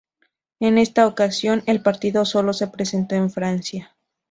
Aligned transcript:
En 0.59 0.79
esta 0.79 1.05
ocasión 1.05 1.61
el 1.67 1.83
partido 1.83 2.25
solo 2.25 2.53
se 2.53 2.65
presentó 2.69 3.13
en 3.13 3.29
Francia. 3.29 3.95